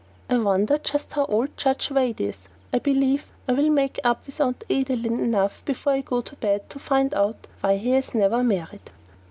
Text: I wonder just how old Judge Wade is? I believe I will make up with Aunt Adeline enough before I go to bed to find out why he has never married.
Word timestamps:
I 0.31 0.39
wonder 0.39 0.79
just 0.79 1.11
how 1.11 1.25
old 1.25 1.55
Judge 1.55 1.91
Wade 1.91 2.19
is? 2.21 2.39
I 2.73 2.79
believe 2.79 3.31
I 3.47 3.51
will 3.53 3.69
make 3.69 3.99
up 4.03 4.25
with 4.25 4.41
Aunt 4.41 4.63
Adeline 4.67 5.19
enough 5.19 5.63
before 5.63 5.93
I 5.93 6.01
go 6.01 6.21
to 6.21 6.35
bed 6.37 6.67
to 6.71 6.79
find 6.79 7.13
out 7.13 7.45
why 7.59 7.75
he 7.77 7.91
has 7.91 8.15
never 8.15 8.43
married. 8.43 8.89